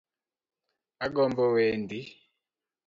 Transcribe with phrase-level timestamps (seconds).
[1.05, 2.01] Agombo wendi.